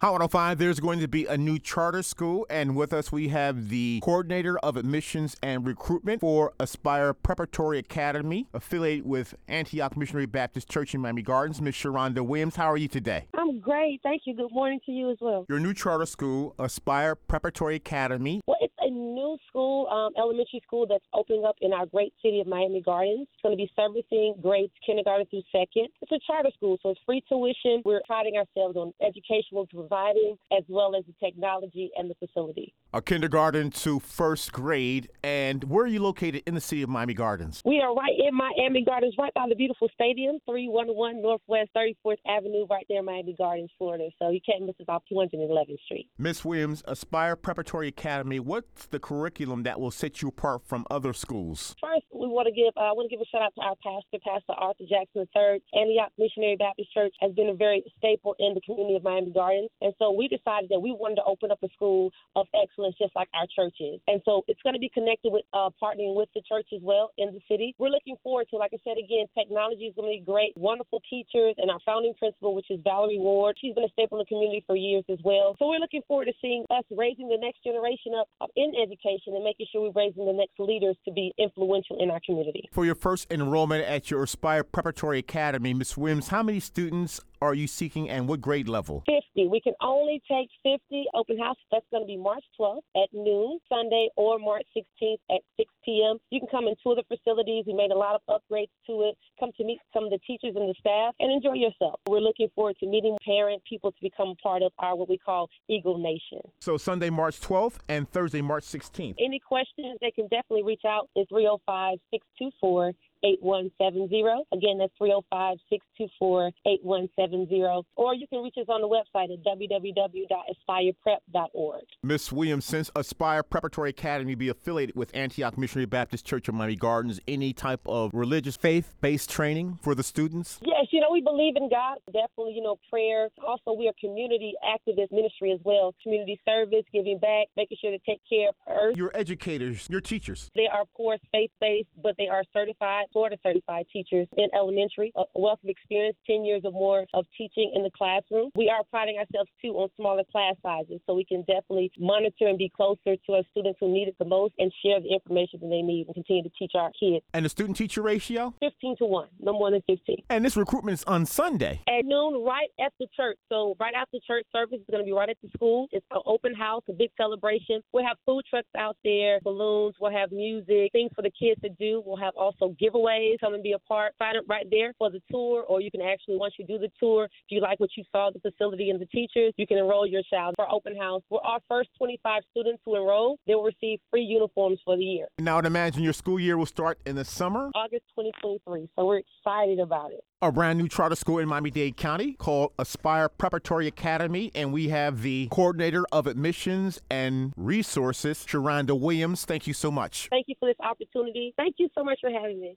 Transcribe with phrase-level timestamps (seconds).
[0.00, 3.68] Hot 105, there's going to be a new charter school, and with us we have
[3.68, 10.68] the coordinator of admissions and recruitment for Aspire Preparatory Academy, affiliated with Antioch Missionary Baptist
[10.68, 11.74] Church in Miami Gardens, Ms.
[11.74, 12.54] Sheronda Williams.
[12.54, 13.26] How are you today?
[13.48, 14.00] I'm great.
[14.02, 14.34] Thank you.
[14.34, 15.46] Good morning to you as well.
[15.48, 18.42] Your new charter school, Aspire Preparatory Academy.
[18.46, 22.40] Well, it's a new school, um, elementary school that's opening up in our great city
[22.40, 23.26] of Miami Gardens.
[23.32, 25.88] It's going to be servicing grades kindergarten through second.
[26.02, 27.80] It's a charter school, so it's free tuition.
[27.86, 32.74] We're priding ourselves on educational providing as well as the technology and the facility.
[32.94, 37.12] A kindergarten to first grade, and where are you located in the city of Miami
[37.12, 37.60] Gardens?
[37.66, 42.66] We are right in Miami Gardens, right by the beautiful stadium, 311 Northwest 34th Avenue,
[42.70, 44.08] right there in Miami Gardens, Florida.
[44.18, 46.08] So you can't miss us off 211th Street.
[46.16, 51.12] Miss Williams, Aspire Preparatory Academy, what's the curriculum that will set you apart from other
[51.12, 51.76] schools?
[51.82, 53.76] First, we want to give uh, I want to give a shout out to our
[53.80, 55.64] pastor, Pastor Arthur Jackson III.
[55.72, 59.72] Antioch Missionary Baptist Church has been a very staple in the community of Miami Gardens,
[59.80, 63.16] and so we decided that we wanted to open up a school of excellence just
[63.16, 63.96] like our church is.
[64.06, 67.16] And so it's going to be connected with uh, partnering with the church as well
[67.16, 67.72] in the city.
[67.80, 71.00] We're looking forward to, like I said again, technology is going to be great, wonderful
[71.08, 73.56] teachers, and our founding principal, which is Valerie Ward.
[73.56, 75.56] She's been a staple in the community for years as well.
[75.56, 79.44] So we're looking forward to seeing us raising the next generation up, in education and
[79.44, 82.68] making sure we're raising the next leaders to be influential in our community.
[82.72, 85.96] For your first enrollment at your Aspire Preparatory Academy, Ms.
[85.96, 89.04] Williams, how many students are you seeking and what grade level?
[89.06, 89.48] 50.
[89.48, 91.56] We can only take 50 open house.
[91.70, 96.18] That's going to be March 12th at noon, Sunday, or March 16th at 6 p.m.
[96.30, 97.64] You can come and tour the facilities.
[97.66, 99.16] We made a lot of upgrades to it.
[99.38, 102.00] Come to meet some of the teachers and the staff and enjoy yourself.
[102.08, 105.48] We're looking forward to meeting parent people to become part of our what we call
[105.68, 106.40] Eagle Nation.
[106.60, 109.14] So Sunday, March 12th and Thursday, March 16th.
[109.18, 111.08] Any questions, they can definitely reach out.
[111.14, 112.92] It's 305 624
[113.22, 114.24] 8170.
[114.52, 117.62] Again, that's 305 624 8170.
[117.96, 121.84] Or you can reach us on the website at www.aspireprep.org.
[122.02, 126.76] Miss Williams, since Aspire Preparatory Academy be affiliated with Antioch Missionary Baptist Church of Miami
[126.76, 130.58] Gardens, any type of religious faith based training for the students?
[130.62, 131.98] Yes, you know, we believe in God.
[132.06, 133.28] Definitely, you know, prayer.
[133.46, 135.94] Also, we are community activist ministry as well.
[136.02, 138.96] Community service, giving back, making sure to take care of earth.
[138.96, 140.50] Your educators, your teachers.
[140.54, 145.12] They are, of course, faith based, but they are certified, Florida certified teachers in elementary,
[145.16, 148.50] a wealth of experience, 10 years or more of teaching in the classroom.
[148.54, 152.58] We are priding ourselves too on smaller class sizes so we can definitely monitor and
[152.58, 155.68] be closer to our students who need it the most and share the information that
[155.68, 157.24] they need and continue to teach our kids.
[157.34, 158.54] And the student teacher ratio?
[158.60, 160.24] 15 to 1, no more than 15.
[160.30, 161.82] And this recruitment is on Sunday.
[161.88, 163.38] At noon, right at the church.
[163.48, 165.88] So, right after church service is going to be right at the school.
[165.92, 167.80] It's an open house, a big celebration.
[167.92, 171.70] We'll have food trucks out there, balloons, we'll have music, things for the kids to
[171.70, 172.02] do.
[172.04, 172.97] We'll have also giveaways.
[172.98, 174.14] Ways, come and be a part.
[174.18, 176.90] Find it right there for the tour, or you can actually, once you do the
[176.98, 180.06] tour, if you like what you saw, the facility and the teachers, you can enroll
[180.06, 181.22] your child for open house.
[181.28, 185.26] For our first 25 students who enroll, they will receive free uniforms for the year.
[185.38, 187.70] Now, I'd imagine your school year will start in the summer.
[187.74, 188.88] August 2023.
[188.96, 192.72] So, we're excited about it a brand new charter school in Miami Dade County called
[192.78, 199.44] Aspire Preparatory Academy, and we have the coordinator of admissions and resources, Sheronda Williams.
[199.44, 200.28] Thank you so much.
[200.30, 201.54] Thank you for this opportunity.
[201.56, 202.76] Thank you so much for having me.